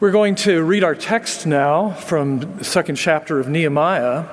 [0.00, 4.24] We're going to read our text now from the second chapter of Nehemiah.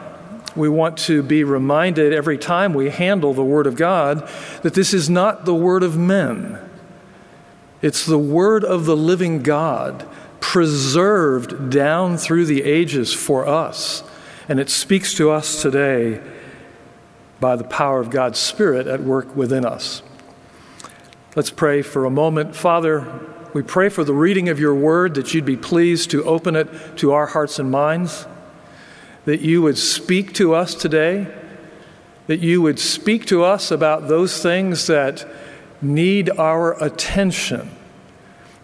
[0.55, 4.27] We want to be reminded every time we handle the Word of God
[4.63, 6.57] that this is not the Word of men.
[7.79, 14.01] It's the Word of the living God, preserved down through the ages for us.
[14.49, 16.23] And it speaks to us today
[17.39, 20.01] by the power of God's Spirit at work within us.
[21.35, 22.55] Let's pray for a moment.
[22.55, 26.55] Father, we pray for the reading of your word that you'd be pleased to open
[26.55, 28.25] it to our hearts and minds,
[29.25, 31.27] that you would speak to us today,
[32.27, 35.27] that you would speak to us about those things that
[35.81, 37.69] need our attention.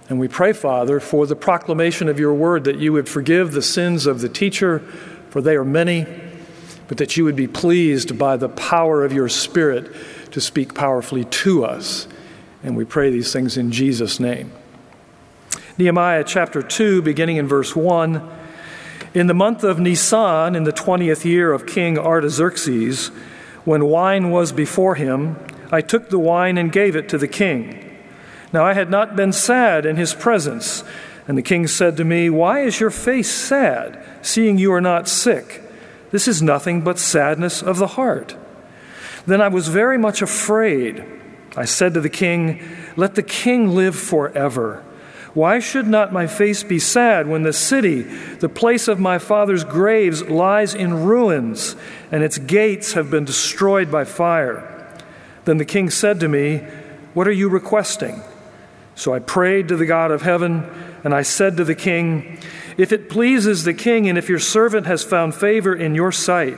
[0.09, 3.61] And we pray, Father, for the proclamation of your word that you would forgive the
[3.61, 4.79] sins of the teacher,
[5.29, 6.05] for they are many,
[6.87, 9.93] but that you would be pleased by the power of your Spirit
[10.31, 12.07] to speak powerfully to us.
[12.63, 14.51] And we pray these things in Jesus' name.
[15.79, 18.27] Nehemiah chapter 2, beginning in verse 1.
[19.13, 23.09] In the month of Nisan, in the 20th year of King Artaxerxes,
[23.63, 25.37] when wine was before him,
[25.71, 27.95] I took the wine and gave it to the king.
[28.51, 30.83] Now I had not been sad in his presence.
[31.27, 35.07] And the king said to me, Why is your face sad, seeing you are not
[35.07, 35.61] sick?
[36.09, 38.35] This is nothing but sadness of the heart.
[39.27, 41.05] Then I was very much afraid.
[41.55, 44.83] I said to the king, Let the king live forever.
[45.37, 49.63] Why should not my face be sad when the city, the place of my father's
[49.63, 51.75] graves, lies in ruins
[52.11, 54.91] and its gates have been destroyed by fire?
[55.45, 56.65] Then the king said to me,
[57.13, 58.23] What are you requesting?
[58.95, 60.63] So I prayed to the God of heaven,
[61.03, 62.39] and I said to the king,
[62.75, 66.57] If it pleases the king, and if your servant has found favor in your sight,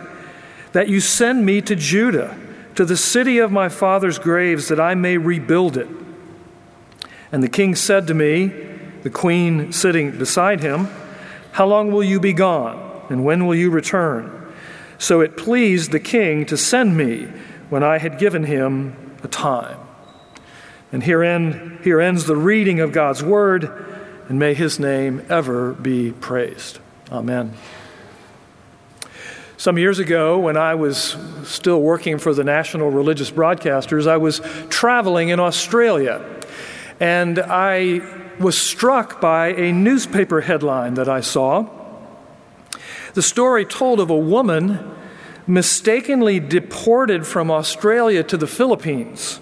[0.71, 2.39] that you send me to Judah,
[2.75, 5.89] to the city of my father's graves, that I may rebuild it.
[7.31, 8.47] And the king said to me,
[9.03, 10.87] the queen sitting beside him,
[11.53, 14.35] How long will you be gone, and when will you return?
[14.97, 17.27] So it pleased the king to send me
[17.69, 19.77] when I had given him a time.
[20.91, 23.71] And here, end, here ends the reading of God's word,
[24.27, 26.79] and may his name ever be praised.
[27.11, 27.53] Amen.
[29.57, 34.41] Some years ago, when I was still working for the National Religious Broadcasters, I was
[34.69, 36.38] traveling in Australia.
[36.99, 38.01] And I
[38.39, 41.67] was struck by a newspaper headline that I saw.
[43.13, 44.95] The story told of a woman
[45.47, 49.39] mistakenly deported from Australia to the Philippines.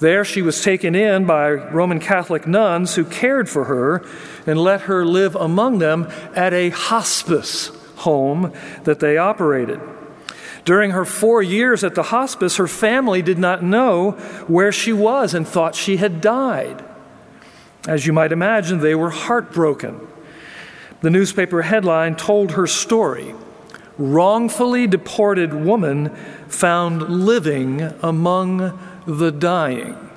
[0.00, 4.04] There, she was taken in by Roman Catholic nuns who cared for her
[4.46, 8.52] and let her live among them at a hospice home
[8.84, 9.80] that they operated.
[10.68, 14.10] During her four years at the hospice, her family did not know
[14.48, 16.84] where she was and thought she had died.
[17.88, 20.06] As you might imagine, they were heartbroken.
[21.00, 23.34] The newspaper headline told her story
[23.96, 26.14] Wrongfully deported woman
[26.48, 30.07] found living among the dying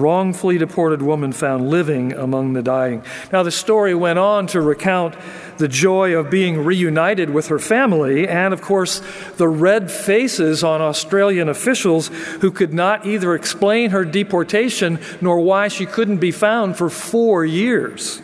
[0.00, 3.02] wrongfully deported woman found living among the dying.
[3.32, 5.14] Now, the story went on to recount
[5.58, 9.00] the joy of being reunited with her family, and of course,
[9.36, 12.08] the red faces on Australian officials
[12.40, 17.44] who could not either explain her deportation nor why she couldn't be found for four
[17.44, 18.20] years.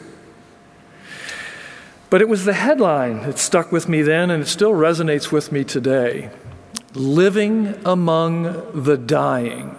[2.11, 5.53] But it was the headline that stuck with me then, and it still resonates with
[5.53, 6.31] me today
[6.95, 8.43] Living Among
[8.75, 9.79] the Dying.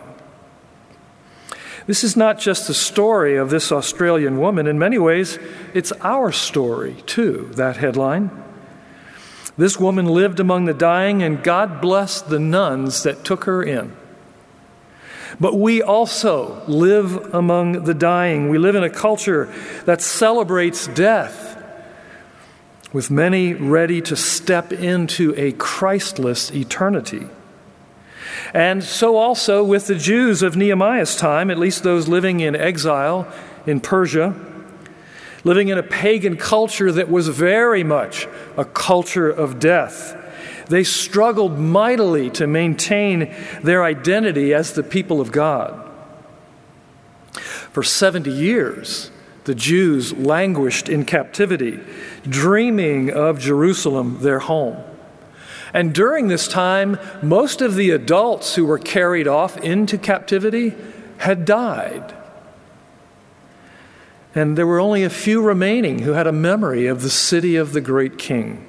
[1.88, 4.68] This is not just the story of this Australian woman.
[4.68, 5.40] In many ways,
[5.74, 8.30] it's our story, too, that headline.
[9.58, 13.96] This woman lived among the dying, and God blessed the nuns that took her in.
[15.40, 18.50] But we also live among the dying.
[18.50, 19.52] We live in a culture
[19.86, 21.58] that celebrates death,
[22.94, 27.28] with many ready to step into a Christless eternity.
[28.54, 33.32] And so also with the Jews of Nehemiah's time, at least those living in exile
[33.66, 34.36] in Persia,
[35.44, 38.28] living in a pagan culture that was very much
[38.58, 40.18] a culture of death.
[40.68, 43.34] They struggled mightily to maintain
[43.64, 45.90] their identity as the people of God.
[47.72, 49.12] For 70 years,
[49.46, 51.80] the Jews languished in captivity,
[52.24, 54.78] dreaming of Jerusalem, their home.
[55.74, 60.76] And during this time, most of the adults who were carried off into captivity
[61.18, 62.16] had died.
[64.34, 67.74] And there were only a few remaining who had a memory of the city of
[67.74, 68.68] the great king.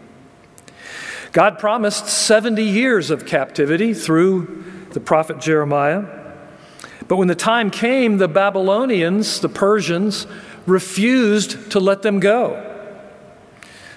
[1.32, 6.04] God promised 70 years of captivity through the prophet Jeremiah.
[7.08, 10.26] But when the time came, the Babylonians, the Persians,
[10.66, 12.68] refused to let them go.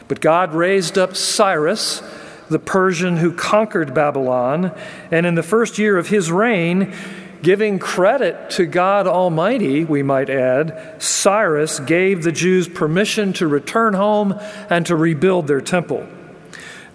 [0.07, 2.01] But God raised up Cyrus,
[2.49, 4.71] the Persian who conquered Babylon,
[5.11, 6.93] and in the first year of his reign,
[7.41, 13.93] giving credit to God Almighty, we might add, Cyrus gave the Jews permission to return
[13.93, 14.39] home
[14.69, 16.07] and to rebuild their temple,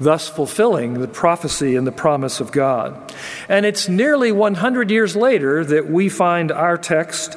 [0.00, 3.14] thus fulfilling the prophecy and the promise of God.
[3.49, 7.35] And it's nearly 100 years later that we find our text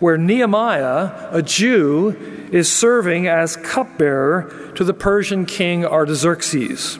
[0.00, 6.98] where Nehemiah, a Jew, is serving as cupbearer to the Persian king Artaxerxes.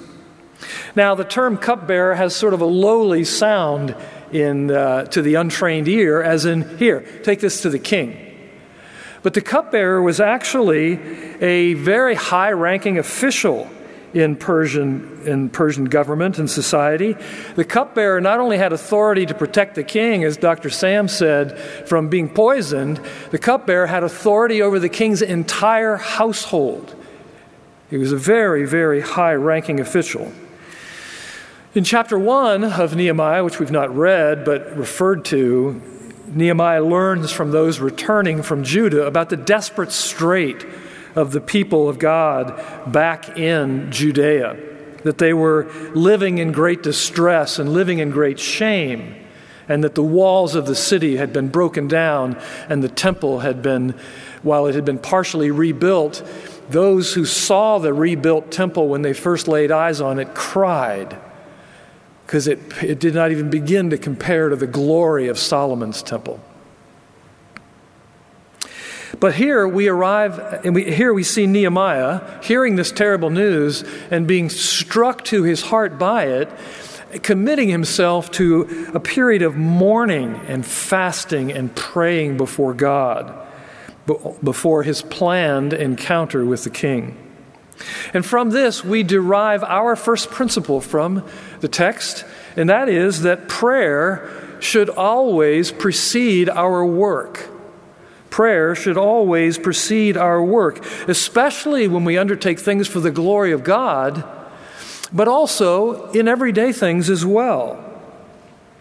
[0.94, 3.94] Now, the term cupbearer has sort of a lowly sound
[4.32, 8.22] in, uh, to the untrained ear, as in, here, take this to the king.
[9.22, 11.00] But the cupbearer was actually
[11.40, 13.68] a very high ranking official
[14.14, 17.16] in Persian, in Persian government and society.
[17.54, 20.70] The cupbearer not only had authority to protect the king, as Dr.
[20.70, 26.94] Sam said, from being poisoned, the cupbearer had authority over the king's entire household.
[27.90, 30.32] He was a very, very high ranking official.
[31.76, 35.78] In chapter 1 of Nehemiah, which we've not read but referred to,
[36.26, 40.64] Nehemiah learns from those returning from Judah about the desperate strait
[41.14, 42.58] of the people of God
[42.90, 44.56] back in Judea,
[45.02, 49.14] that they were living in great distress and living in great shame,
[49.68, 52.40] and that the walls of the city had been broken down
[52.70, 53.94] and the temple had been,
[54.42, 56.26] while it had been partially rebuilt,
[56.70, 61.18] those who saw the rebuilt temple when they first laid eyes on it cried
[62.26, 66.40] because it, it did not even begin to compare to the glory of Solomon's temple.
[69.20, 74.26] But here we arrive, and we, here we see Nehemiah hearing this terrible news and
[74.26, 76.50] being struck to his heart by it,
[77.22, 83.32] committing himself to a period of mourning and fasting and praying before God,
[84.42, 87.25] before his planned encounter with the king.
[88.14, 91.24] And from this, we derive our first principle from
[91.60, 92.24] the text,
[92.56, 94.30] and that is that prayer
[94.60, 97.48] should always precede our work.
[98.30, 103.64] Prayer should always precede our work, especially when we undertake things for the glory of
[103.64, 104.24] God,
[105.12, 107.82] but also in everyday things as well.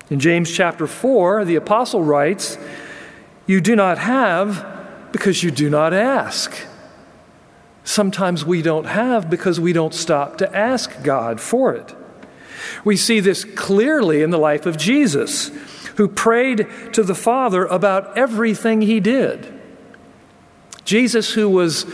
[0.09, 2.57] In James chapter 4, the apostle writes,
[3.47, 4.65] You do not have
[5.11, 6.55] because you do not ask.
[7.85, 11.95] Sometimes we don't have because we don't stop to ask God for it.
[12.83, 15.51] We see this clearly in the life of Jesus
[15.95, 19.53] who prayed to the Father about everything he did.
[20.83, 21.85] Jesus, who was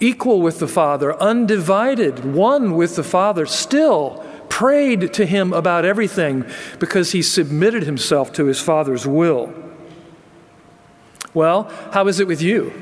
[0.00, 6.44] equal with the Father, undivided, one with the Father, still prayed to him about everything
[6.80, 9.54] because he submitted himself to his Father's will.
[11.32, 12.72] Well, how is it with you?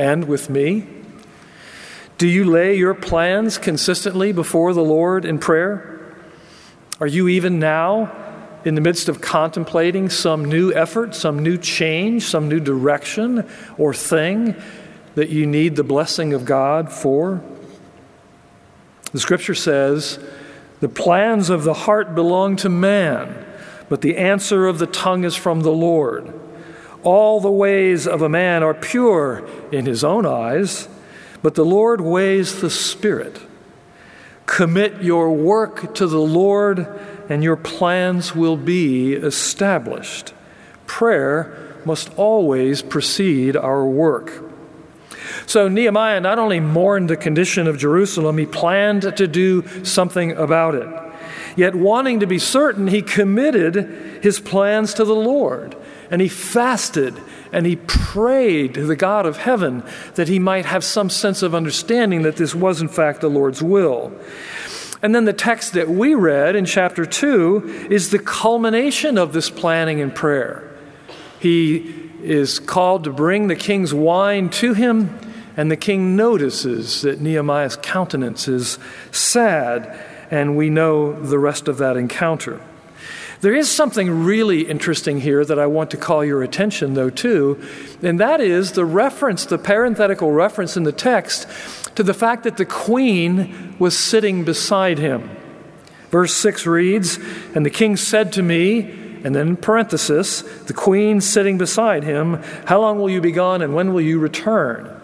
[0.00, 0.86] And with me?
[2.16, 6.16] Do you lay your plans consistently before the Lord in prayer?
[7.00, 8.10] Are you even now
[8.64, 13.92] in the midst of contemplating some new effort, some new change, some new direction or
[13.92, 14.56] thing
[15.16, 17.42] that you need the blessing of God for?
[19.12, 20.18] The scripture says,
[20.80, 23.44] The plans of the heart belong to man,
[23.90, 26.39] but the answer of the tongue is from the Lord.
[27.02, 30.88] All the ways of a man are pure in his own eyes,
[31.42, 33.40] but the Lord weighs the Spirit.
[34.46, 36.86] Commit your work to the Lord
[37.28, 40.34] and your plans will be established.
[40.86, 44.32] Prayer must always precede our work.
[45.46, 50.74] So Nehemiah not only mourned the condition of Jerusalem, he planned to do something about
[50.74, 50.88] it.
[51.56, 55.76] Yet, wanting to be certain, he committed his plans to the Lord.
[56.10, 57.14] And he fasted
[57.52, 61.54] and he prayed to the God of heaven that he might have some sense of
[61.54, 64.12] understanding that this was, in fact, the Lord's will.
[65.02, 69.50] And then the text that we read in chapter 2 is the culmination of this
[69.50, 70.68] planning and prayer.
[71.38, 75.18] He is called to bring the king's wine to him,
[75.56, 78.78] and the king notices that Nehemiah's countenance is
[79.10, 79.98] sad,
[80.30, 82.60] and we know the rest of that encounter.
[83.40, 87.62] There is something really interesting here that I want to call your attention, though, too,
[88.02, 91.48] and that is the reference, the parenthetical reference in the text
[91.94, 95.30] to the fact that the queen was sitting beside him.
[96.10, 97.18] Verse 6 reads,
[97.54, 98.80] And the king said to me,
[99.24, 103.62] and then in parenthesis, the queen sitting beside him, How long will you be gone
[103.62, 104.99] and when will you return?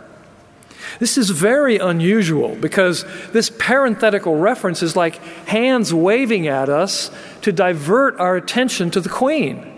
[0.98, 5.16] This is very unusual because this parenthetical reference is like
[5.46, 7.10] hands waving at us
[7.42, 9.72] to divert our attention to the queen.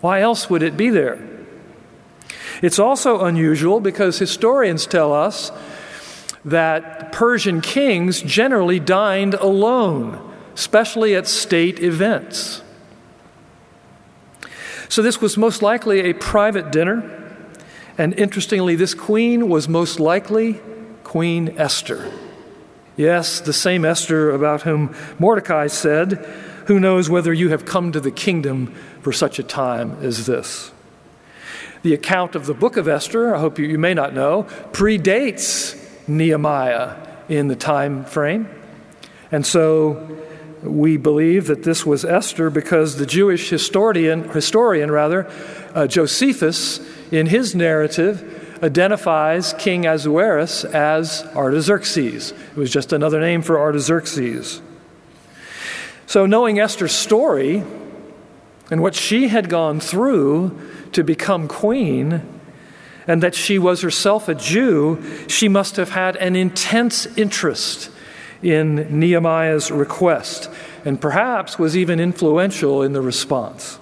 [0.00, 1.18] Why else would it be there?
[2.62, 5.52] It's also unusual because historians tell us
[6.44, 12.62] that Persian kings generally dined alone, especially at state events.
[14.88, 17.25] So, this was most likely a private dinner.
[17.98, 20.60] And interestingly, this queen was most likely
[21.04, 22.12] Queen Esther.
[22.96, 26.12] Yes, the same Esther about whom Mordecai said,
[26.66, 30.72] Who knows whether you have come to the kingdom for such a time as this?
[31.82, 35.78] The account of the book of Esther, I hope you, you may not know, predates
[36.08, 36.96] Nehemiah
[37.28, 38.48] in the time frame.
[39.30, 40.25] And so
[40.62, 45.30] we believe that this was Esther because the Jewish historian, historian rather,
[45.74, 52.32] uh, Josephus, in his narrative, identifies King Ahasuerus as Artaxerxes.
[52.32, 54.62] It was just another name for Artaxerxes.
[56.06, 57.62] So, knowing Esther's story
[58.70, 60.58] and what she had gone through
[60.92, 62.22] to become queen,
[63.06, 67.90] and that she was herself a Jew, she must have had an intense interest
[68.46, 70.48] in Nehemiah's request,
[70.84, 73.80] and perhaps was even influential in the response.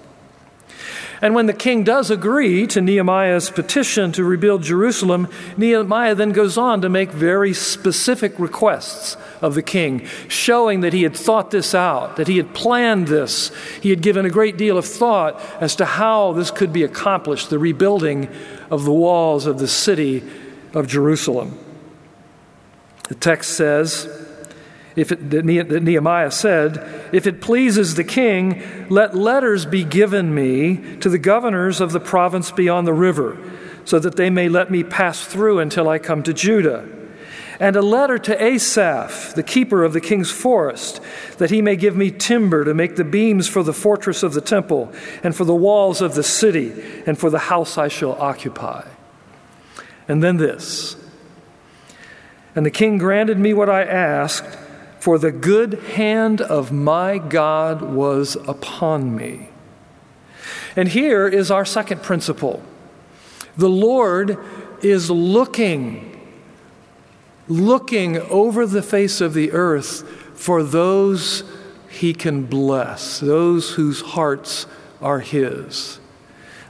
[1.21, 6.57] And when the king does agree to Nehemiah's petition to rebuild Jerusalem, Nehemiah then goes
[6.57, 11.75] on to make very specific requests of the king, showing that he had thought this
[11.75, 13.51] out, that he had planned this.
[13.81, 17.51] He had given a great deal of thought as to how this could be accomplished,
[17.51, 18.27] the rebuilding
[18.71, 20.23] of the walls of the city
[20.73, 21.57] of Jerusalem.
[23.09, 24.24] The text says,
[24.95, 30.97] if it, that Nehemiah said, If it pleases the king, let letters be given me
[30.97, 33.37] to the governors of the province beyond the river,
[33.83, 36.87] so that they may let me pass through until I come to Judah.
[37.59, 41.01] And a letter to Asaph, the keeper of the king's forest,
[41.37, 44.41] that he may give me timber to make the beams for the fortress of the
[44.41, 44.91] temple,
[45.23, 46.73] and for the walls of the city,
[47.05, 48.85] and for the house I shall occupy.
[50.07, 50.95] And then this.
[52.55, 54.57] And the king granted me what I asked
[55.05, 59.49] for the good hand of my God was upon me.
[60.75, 62.63] And here is our second principle
[63.55, 64.35] the Lord
[64.81, 66.19] is looking,
[67.47, 71.43] looking over the face of the earth for those
[71.87, 74.65] he can bless, those whose hearts
[75.03, 75.99] are his.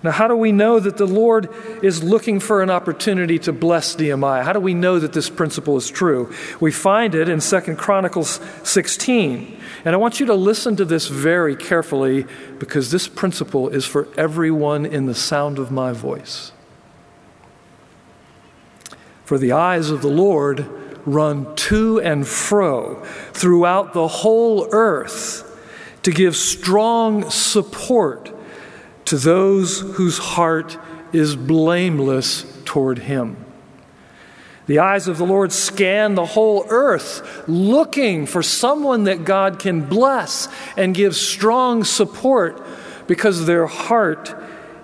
[0.06, 1.50] Now, how do we know that the Lord
[1.82, 4.44] is looking for an opportunity to bless Nehemiah?
[4.44, 6.32] How do we know that this principle is true?
[6.60, 9.60] We find it in 2 Chronicles 16.
[9.84, 12.28] And I want you to listen to this very carefully
[12.60, 16.52] because this principle is for everyone in the sound of my voice.
[19.24, 20.68] For the eyes of the Lord
[21.08, 25.42] run to and fro throughout the whole earth
[26.04, 28.35] to give strong support
[29.06, 30.78] to those whose heart
[31.14, 33.38] is blameless toward him.
[34.68, 39.82] The eyes of the Lord scan the whole earth, looking for someone that God can
[39.82, 42.66] bless and give strong support
[43.06, 44.36] because their heart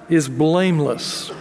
[0.08, 1.32] is blameless.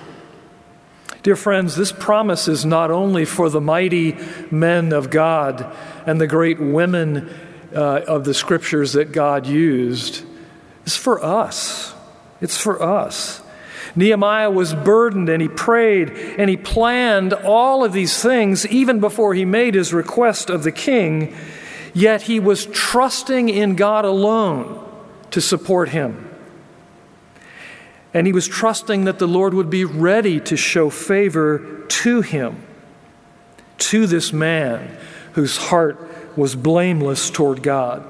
[1.23, 4.17] Dear friends, this promise is not only for the mighty
[4.51, 7.29] men of God and the great women
[7.75, 10.25] uh, of the scriptures that God used,
[10.87, 11.95] it's for us.
[12.41, 13.43] It's for us.
[13.97, 19.35] Nehemiah was burdened and he prayed and he planned all of these things even before
[19.35, 21.35] he made his request of the king,
[21.93, 24.87] yet he was trusting in God alone
[25.31, 26.29] to support him.
[28.13, 32.65] And he was trusting that the Lord would be ready to show favor to him,
[33.79, 34.97] to this man
[35.35, 38.07] whose heart was blameless toward God.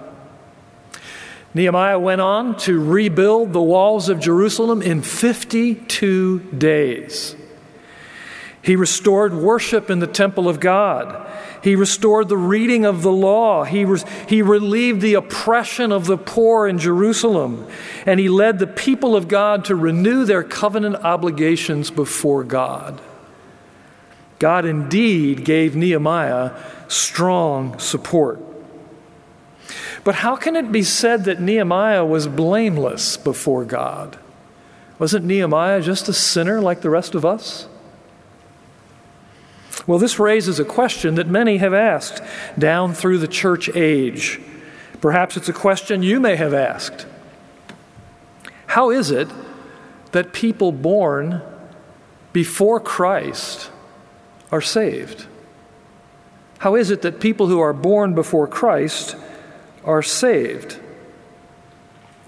[1.52, 7.35] Nehemiah went on to rebuild the walls of Jerusalem in 52 days.
[8.62, 11.26] He restored worship in the temple of God.
[11.62, 13.64] He restored the reading of the law.
[13.64, 17.66] He, was, he relieved the oppression of the poor in Jerusalem.
[18.07, 23.00] And he led the people of God to renew their covenant obligations before God.
[24.38, 26.52] God indeed gave Nehemiah
[26.88, 28.40] strong support.
[30.02, 34.19] But how can it be said that Nehemiah was blameless before God?
[34.99, 37.66] Wasn't Nehemiah just a sinner like the rest of us?
[39.87, 42.23] Well, this raises a question that many have asked
[42.59, 44.40] down through the church age.
[45.00, 47.07] Perhaps it's a question you may have asked.
[48.66, 49.28] How is it
[50.12, 51.42] that people born
[52.33, 53.71] before Christ
[54.52, 55.26] are saved?
[56.59, 59.16] How is it that people who are born before Christ
[59.84, 60.78] are saved.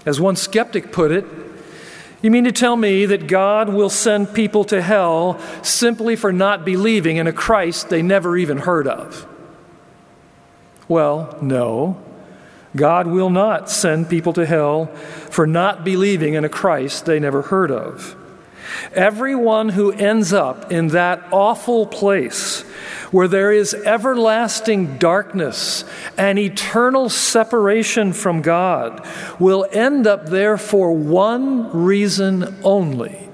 [0.05, 1.25] As one skeptic put it,
[2.23, 6.63] You mean to tell me that God will send people to hell simply for not
[6.63, 9.27] believing in a Christ they never even heard of?
[10.87, 12.01] Well, no.
[12.77, 17.41] God will not send people to hell for not believing in a Christ they never
[17.41, 18.15] heard of.
[18.93, 22.62] Everyone who ends up in that awful place
[23.13, 25.85] where there is everlasting darkness
[26.17, 29.07] and eternal separation from God
[29.39, 33.29] will end up there for one reason only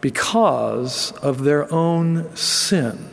[0.00, 3.08] because of their own sin.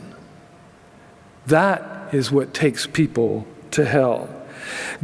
[1.46, 4.28] That is what takes people to hell.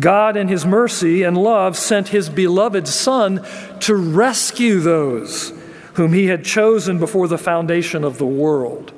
[0.01, 3.47] God, in His mercy and love, sent His beloved Son
[3.81, 5.53] to rescue those
[5.95, 8.93] whom He had chosen before the foundation of the world.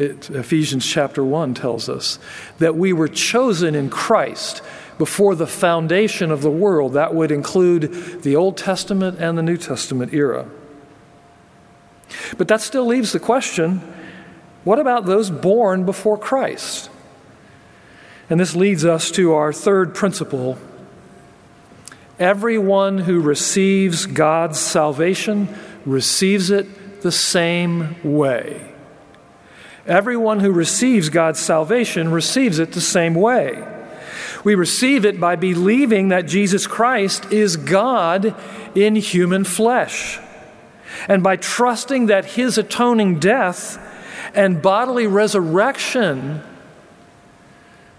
[0.00, 2.18] It, Ephesians chapter 1 tells us
[2.58, 4.62] that we were chosen in Christ
[4.96, 6.94] before the foundation of the world.
[6.94, 10.48] That would include the Old Testament and the New Testament era.
[12.38, 13.82] But that still leaves the question
[14.64, 16.90] what about those born before Christ?
[18.30, 20.56] And this leads us to our third principle.
[22.18, 25.48] Everyone who receives God's salvation
[25.84, 28.69] receives it the same way.
[29.86, 33.66] Everyone who receives God's salvation receives it the same way.
[34.44, 38.34] We receive it by believing that Jesus Christ is God
[38.74, 40.18] in human flesh,
[41.08, 43.78] and by trusting that his atoning death
[44.34, 46.42] and bodily resurrection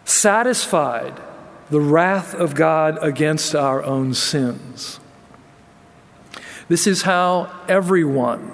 [0.06, 1.20] satisfied
[1.70, 5.00] the wrath of God against our own sins.
[6.68, 8.52] This is how everyone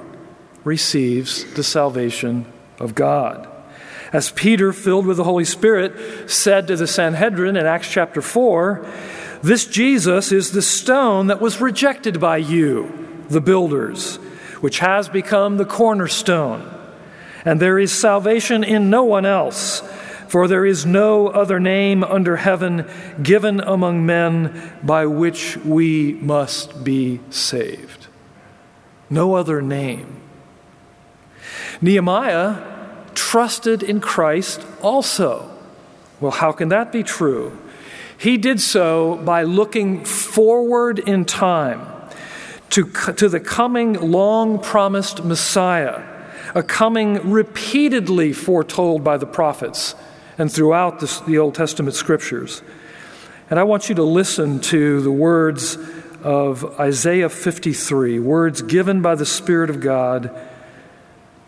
[0.63, 3.47] receives the salvation of God.
[4.13, 8.85] As Peter, filled with the Holy Spirit, said to the Sanhedrin in Acts chapter 4,
[9.43, 14.15] this Jesus is the stone that was rejected by you, the builders,
[14.61, 16.73] which has become the cornerstone.
[17.45, 19.81] And there is salvation in no one else.
[20.27, 22.85] For there is no other name under heaven
[23.23, 28.07] given among men by which we must be saved.
[29.09, 30.21] No other name.
[31.81, 32.63] Nehemiah
[33.13, 35.51] trusted in Christ also.
[36.19, 37.57] Well, how can that be true?
[38.17, 41.85] He did so by looking forward in time
[42.71, 46.03] to, to the coming long promised Messiah,
[46.55, 49.95] a coming repeatedly foretold by the prophets
[50.37, 52.61] and throughout the, the Old Testament scriptures.
[53.49, 55.77] And I want you to listen to the words
[56.23, 60.31] of Isaiah 53, words given by the Spirit of God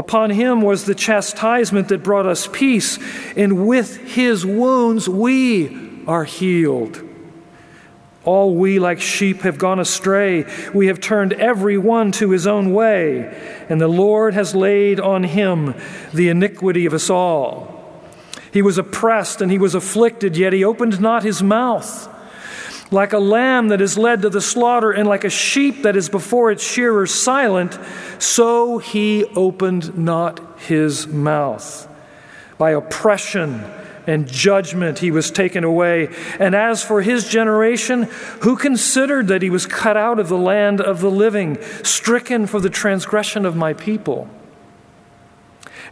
[0.00, 2.98] Upon him was the chastisement that brought us peace,
[3.36, 7.06] and with his wounds we are healed.
[8.24, 10.46] All we like sheep have gone astray.
[10.72, 13.28] We have turned every one to his own way,
[13.68, 15.74] and the Lord has laid on him
[16.14, 18.02] the iniquity of us all.
[18.54, 22.08] He was oppressed and he was afflicted, yet he opened not his mouth.
[22.90, 26.08] Like a lamb that is led to the slaughter, and like a sheep that is
[26.08, 27.78] before its shearer silent,
[28.18, 31.88] so he opened not his mouth.
[32.58, 33.64] By oppression
[34.06, 36.08] and judgment he was taken away.
[36.38, 38.04] And as for his generation,
[38.42, 42.60] who considered that he was cut out of the land of the living, stricken for
[42.60, 44.28] the transgression of my people?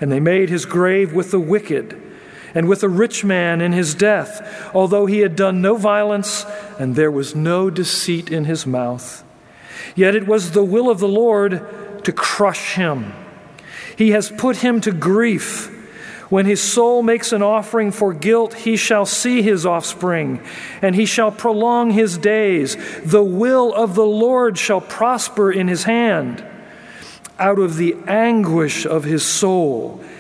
[0.01, 2.08] And they made his grave with the wicked
[2.55, 6.45] and with a rich man in his death, although he had done no violence
[6.79, 9.25] and there was no deceit in his mouth.
[9.95, 13.13] Yet it was the will of the Lord to crush him.
[13.97, 15.75] He has put him to grief.
[16.29, 20.43] When his soul makes an offering for guilt, he shall see his offspring,
[20.83, 22.77] and he shall prolong his days.
[23.03, 26.45] The will of the Lord shall prosper in his hand.
[27.39, 30.05] Out of the anguish of his soul,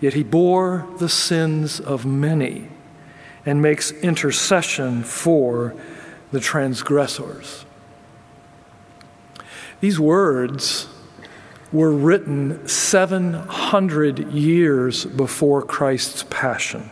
[0.00, 2.68] Yet he bore the sins of many
[3.44, 5.74] and makes intercession for
[6.32, 7.64] the transgressors.
[9.80, 10.88] These words
[11.72, 16.90] were written 700 years before Christ's passion.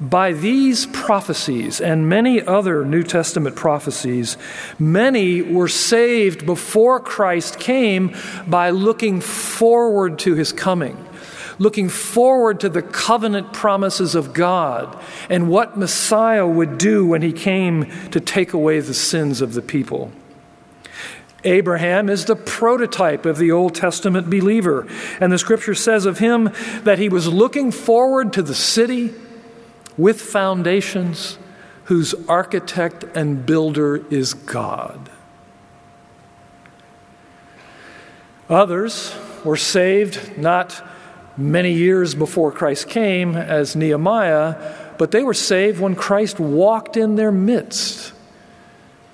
[0.00, 4.36] By these prophecies and many other New Testament prophecies,
[4.78, 8.14] many were saved before Christ came
[8.46, 11.07] by looking forward to his coming,
[11.58, 17.32] looking forward to the covenant promises of God and what Messiah would do when he
[17.32, 20.12] came to take away the sins of the people.
[21.44, 24.86] Abraham is the prototype of the Old Testament believer,
[25.20, 26.50] and the scripture says of him
[26.82, 29.14] that he was looking forward to the city
[29.96, 31.38] with foundations
[31.84, 35.10] whose architect and builder is God.
[38.50, 40.82] Others were saved not
[41.38, 44.56] many years before Christ came, as Nehemiah,
[44.98, 48.12] but they were saved when Christ walked in their midst.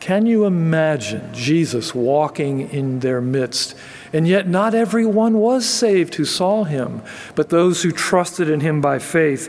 [0.01, 3.75] Can you imagine Jesus walking in their midst?
[4.13, 7.03] And yet, not everyone was saved who saw him,
[7.35, 9.49] but those who trusted in him by faith.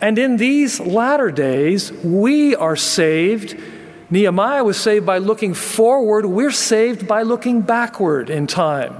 [0.00, 3.58] And in these latter days, we are saved.
[4.10, 6.26] Nehemiah was saved by looking forward.
[6.26, 8.96] We're saved by looking backward in time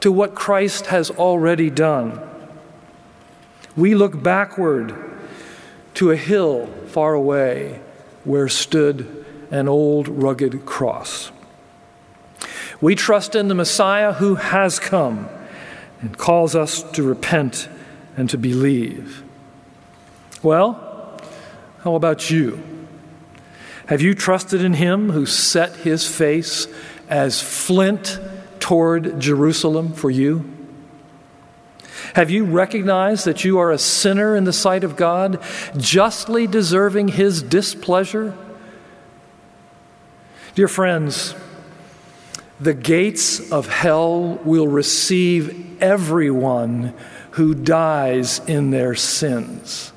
[0.00, 2.29] to what Christ has already done.
[3.76, 4.94] We look backward
[5.94, 7.80] to a hill far away
[8.24, 11.30] where stood an old rugged cross.
[12.80, 15.28] We trust in the Messiah who has come
[16.00, 17.68] and calls us to repent
[18.16, 19.22] and to believe.
[20.42, 21.20] Well,
[21.82, 22.62] how about you?
[23.86, 26.66] Have you trusted in him who set his face
[27.08, 28.18] as flint
[28.60, 30.48] toward Jerusalem for you?
[32.14, 35.42] Have you recognized that you are a sinner in the sight of God,
[35.76, 38.36] justly deserving his displeasure?
[40.54, 41.34] Dear friends,
[42.58, 46.94] the gates of hell will receive everyone
[47.32, 49.92] who dies in their sins.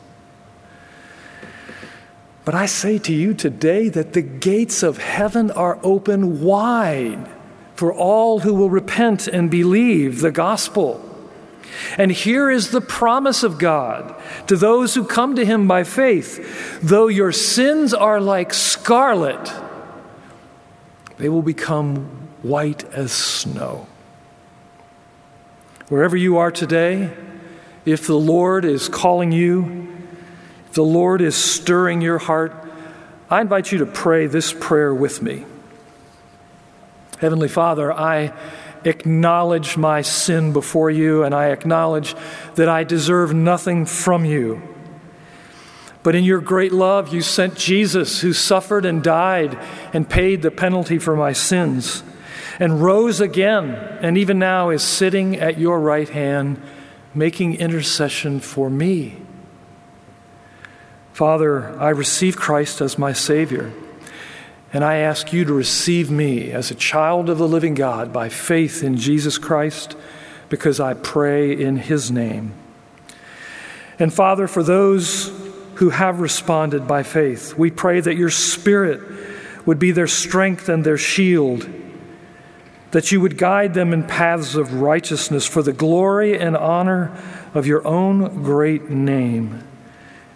[2.45, 7.29] But I say to you today that the gates of heaven are open wide
[7.75, 11.12] for all who will repent and believe the gospel.
[11.97, 14.15] And here is the promise of God
[14.47, 19.51] to those who come to him by faith though your sins are like scarlet,
[21.17, 22.05] they will become
[22.41, 23.87] white as snow.
[25.87, 27.11] Wherever you are today,
[27.85, 29.87] if the Lord is calling you,
[30.67, 32.53] if the Lord is stirring your heart,
[33.29, 35.45] I invite you to pray this prayer with me.
[37.19, 38.33] Heavenly Father, I
[38.85, 42.15] acknowledge my sin before you, and I acknowledge
[42.55, 44.61] that I deserve nothing from you.
[46.03, 49.57] But in your great love, you sent Jesus, who suffered and died
[49.93, 52.03] and paid the penalty for my sins,
[52.59, 56.61] and rose again, and even now is sitting at your right hand,
[57.15, 59.17] making intercession for me.
[61.13, 63.71] Father, I receive Christ as my Savior,
[64.73, 68.27] and I ask you to receive me as a child of the living God by
[68.27, 69.95] faith in Jesus Christ,
[70.49, 72.53] because I pray in His name.
[73.99, 75.31] And Father, for those
[75.75, 77.57] who have responded by faith.
[77.57, 79.01] We pray that your Spirit
[79.65, 81.67] would be their strength and their shield,
[82.91, 87.17] that you would guide them in paths of righteousness for the glory and honor
[87.53, 89.63] of your own great name.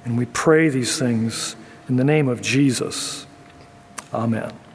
[0.06, 1.56] And we pray these things
[1.88, 3.27] in the name of Jesus.
[4.13, 4.66] Amen.